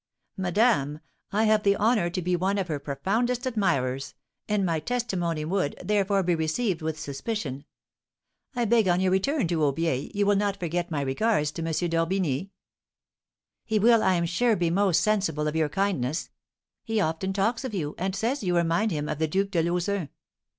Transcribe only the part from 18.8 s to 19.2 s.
him of